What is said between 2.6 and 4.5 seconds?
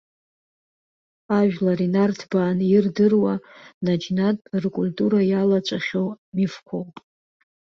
ирдыруа, наџьнатә